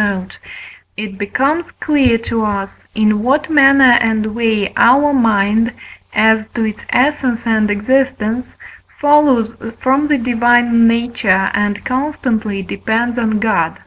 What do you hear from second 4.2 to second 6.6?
way our mind, as